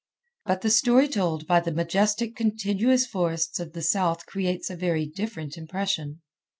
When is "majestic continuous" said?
1.71-3.05